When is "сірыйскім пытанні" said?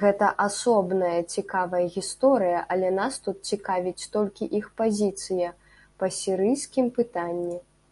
6.18-7.58